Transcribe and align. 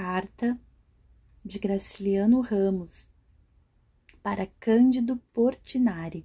carta 0.00 0.56
de 1.44 1.58
Graciliano 1.58 2.40
Ramos 2.40 3.08
para 4.22 4.46
Cândido 4.46 5.16
Portinari, 5.34 6.24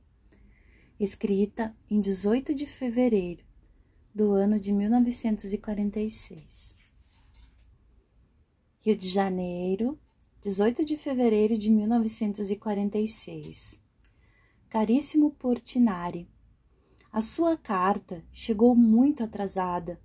escrita 0.99 1.75
em 1.89 1.99
18 1.99 2.53
de 2.53 2.67
fevereiro 2.67 3.43
do 4.13 4.31
ano 4.31 4.59
de 4.59 4.71
1946. 4.71 6.77
Rio 8.79 8.95
de 8.95 9.09
Janeiro, 9.09 9.99
18 10.43 10.85
de 10.85 10.95
fevereiro 10.95 11.57
de 11.57 11.71
1946. 11.71 13.81
Caríssimo 14.69 15.31
Portinari, 15.31 16.29
a 17.11 17.23
sua 17.23 17.57
carta 17.57 18.23
chegou 18.31 18.75
muito 18.75 19.23
atrasada 19.23 19.99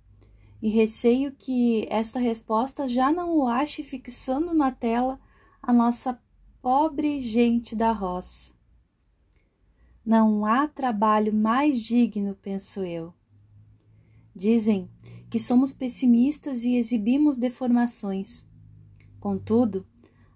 e 0.61 0.69
receio 0.69 1.31
que 1.31 1.87
esta 1.89 2.19
resposta 2.19 2.87
já 2.87 3.11
não 3.11 3.37
o 3.37 3.47
ache 3.47 3.83
fixando 3.83 4.53
na 4.53 4.71
tela 4.71 5.19
a 5.61 5.71
nossa 5.71 6.21
pobre 6.61 7.19
gente 7.21 7.75
da 7.75 7.91
roça. 7.91 8.53
Não 10.05 10.45
há 10.45 10.67
trabalho 10.67 11.33
mais 11.33 11.79
digno, 11.79 12.35
penso 12.41 12.81
eu. 12.81 13.13
Dizem 14.35 14.89
que 15.29 15.39
somos 15.39 15.71
pessimistas 15.71 16.63
e 16.63 16.75
exibimos 16.75 17.37
deformações. 17.37 18.47
Contudo, 19.19 19.85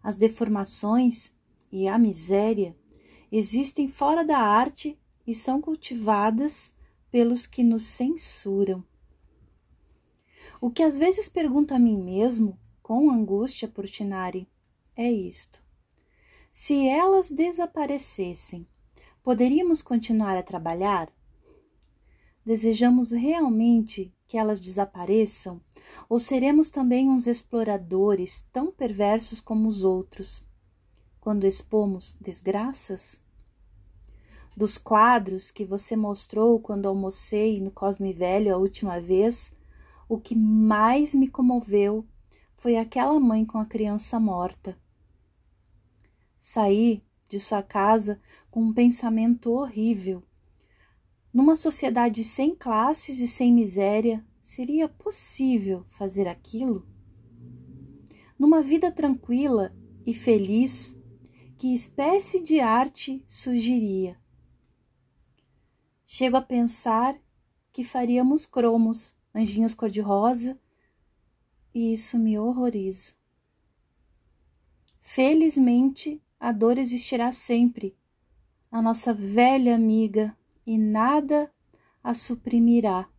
as 0.02 0.18
deformações 0.18 1.34
e 1.72 1.88
a 1.88 1.98
miséria 1.98 2.76
existem 3.32 3.88
fora 3.88 4.24
da 4.24 4.38
arte 4.38 4.98
e 5.26 5.34
são 5.34 5.60
cultivadas 5.60 6.74
pelos 7.10 7.48
que 7.48 7.64
nos 7.64 7.84
censuram. 7.84 8.84
O 10.66 10.72
que 10.72 10.82
às 10.82 10.98
vezes 10.98 11.28
pergunto 11.28 11.74
a 11.74 11.78
mim 11.78 12.02
mesmo, 12.02 12.58
com 12.82 13.12
angústia, 13.12 13.68
Portinari, 13.68 14.48
é 14.96 15.12
isto: 15.12 15.62
se 16.54 16.88
elas 16.88 17.30
desaparecessem, 17.30 18.66
poderíamos 19.22 19.82
continuar 19.82 20.38
a 20.38 20.42
trabalhar? 20.42 21.12
Desejamos 22.46 23.12
realmente 23.12 24.14
que 24.26 24.38
elas 24.38 24.62
desapareçam? 24.62 25.60
Ou 26.08 26.18
seremos 26.18 26.70
também 26.70 27.10
uns 27.10 27.28
exploradores 27.28 28.46
tão 28.50 28.72
perversos 28.72 29.42
como 29.42 29.68
os 29.68 29.84
outros, 29.84 30.46
quando 31.20 31.46
expomos 31.46 32.16
desgraças? 32.22 33.22
Dos 34.56 34.78
quadros 34.78 35.52
que 35.52 35.66
você 35.66 35.98
mostrou 35.98 36.58
quando 36.58 36.88
almocei 36.88 37.60
no 37.60 37.70
Cosme 37.70 38.14
Velho 38.14 38.56
a 38.56 38.58
última 38.58 39.02
vez, 39.02 39.54
o 40.08 40.20
que 40.20 40.36
mais 40.36 41.14
me 41.14 41.28
comoveu 41.28 42.06
foi 42.56 42.78
aquela 42.78 43.20
mãe 43.20 43.46
com 43.46 43.58
a 43.58 43.66
criança 43.66 44.20
morta. 44.20 44.78
Saí 46.40 47.04
de 47.28 47.40
sua 47.40 47.64
casa 47.64 48.22
com 48.50 48.62
um 48.62 48.74
pensamento 48.74 49.52
horrível. 49.52 50.24
Numa 51.34 51.56
sociedade 51.56 52.24
sem 52.24 52.56
classes 52.56 53.20
e 53.20 53.28
sem 53.28 53.52
miséria, 53.52 54.24
seria 54.42 54.88
possível 54.88 55.86
fazer 55.90 56.28
aquilo? 56.28 56.88
Numa 58.38 58.62
vida 58.62 58.92
tranquila 58.92 59.76
e 60.06 60.14
feliz, 60.14 60.96
que 61.58 61.74
espécie 61.74 62.44
de 62.44 62.60
arte 62.60 63.26
surgiria? 63.28 64.18
Chego 66.06 66.38
a 66.38 66.42
pensar 66.42 67.18
que 67.72 67.84
faríamos 67.84 68.46
cromos 68.46 69.16
anjinhos 69.34 69.74
cor-de-rosa, 69.74 70.60
e 71.74 71.94
isso 71.94 72.20
me 72.20 72.38
horroriza. 72.38 73.14
Felizmente, 75.02 76.22
a 76.40 76.52
dor 76.52 76.78
existirá 76.78 77.32
sempre, 77.32 77.98
a 78.72 78.82
nossa 78.82 79.14
velha 79.14 79.76
amiga, 79.76 80.36
e 80.66 80.78
nada 80.78 81.52
a 82.04 82.14
suprimirá. 82.14 83.10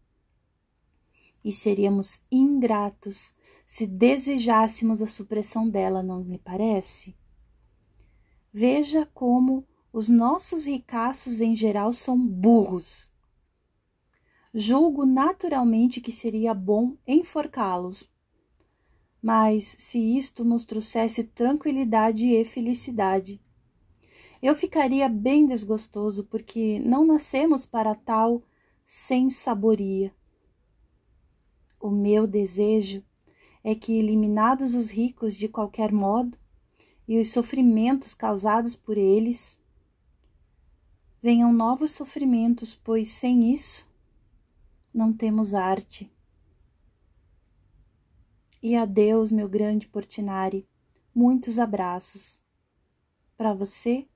E 1.45 1.53
seríamos 1.53 2.23
ingratos 2.31 3.35
se 3.67 3.87
desejássemos 3.87 5.03
a 5.03 5.07
supressão 5.07 5.69
dela, 5.69 6.03
não 6.03 6.23
lhe 6.23 6.39
parece? 6.39 7.17
Veja 8.53 9.07
como 9.13 9.67
os 9.93 10.09
nossos 10.09 10.67
ricaços 10.67 11.41
em 11.41 11.55
geral 11.55 11.93
são 11.93 12.19
burros 12.19 13.14
julgo 14.57 15.05
naturalmente 15.05 16.01
que 16.01 16.13
seria 16.13 16.55
bom 16.55 16.97
enforcá-los. 17.05 18.09
Mas 19.21 19.65
se 19.65 19.99
isto 19.99 20.45
nos 20.45 20.65
trouxesse 20.65 21.25
tranquilidade 21.25 22.27
e 22.27 22.45
felicidade, 22.45 23.41
eu 24.41 24.55
ficaria 24.55 25.09
bem 25.09 25.45
desgostoso, 25.47 26.25
porque 26.25 26.79
não 26.79 27.05
nascemos 27.05 27.67
para 27.67 27.95
tal 27.95 28.43
sem 28.87 29.29
saboria. 29.29 30.15
O 31.81 31.91
meu 31.91 32.27
desejo 32.27 33.03
é 33.65 33.75
que, 33.75 33.95
eliminados 33.95 34.75
os 34.75 34.91
ricos 34.91 35.35
de 35.35 35.49
qualquer 35.49 35.91
modo 35.91 36.39
e 37.09 37.19
os 37.19 37.33
sofrimentos 37.33 38.15
causados 38.15 38.77
por 38.77 38.99
eles, 38.99 39.59
venham 41.21 41.53
novos 41.53 41.91
sofrimentos, 41.91 42.75
pois 42.75 43.09
sem 43.09 43.51
isso 43.53 43.89
não 44.95 45.13
temos 45.13 45.53
arte. 45.53 46.09
E 48.63 48.77
adeus, 48.77 49.33
meu 49.33 49.49
grande 49.49 49.89
Portinari, 49.89 50.67
muitos 51.13 51.59
abraços 51.59 52.41
para 53.37 53.53
você 53.53 54.07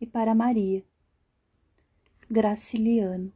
e 0.00 0.06
para 0.06 0.34
Maria. 0.34 0.82
Graciliano. 2.28 3.30